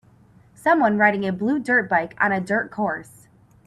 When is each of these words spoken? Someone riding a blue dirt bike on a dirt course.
Someone 0.55 0.97
riding 0.97 1.27
a 1.27 1.31
blue 1.31 1.59
dirt 1.59 1.87
bike 1.87 2.15
on 2.19 2.31
a 2.31 2.41
dirt 2.41 2.71
course. 2.71 3.27